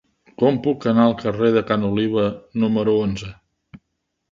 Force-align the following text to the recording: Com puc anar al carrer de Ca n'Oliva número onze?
Com 0.43 0.55
puc 0.67 0.87
anar 0.91 1.05
al 1.09 1.13
carrer 1.19 1.51
de 1.59 1.63
Ca 1.69 1.79
n'Oliva 1.83 2.25
número 2.65 2.99
onze? 3.05 3.33